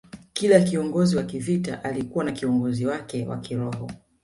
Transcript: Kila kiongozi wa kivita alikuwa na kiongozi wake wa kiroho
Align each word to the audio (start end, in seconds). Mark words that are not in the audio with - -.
Kila 0.33 0.59
kiongozi 0.61 1.17
wa 1.17 1.23
kivita 1.23 1.83
alikuwa 1.83 2.23
na 2.25 2.31
kiongozi 2.31 2.85
wake 2.85 3.25
wa 3.25 3.37
kiroho 3.39 3.89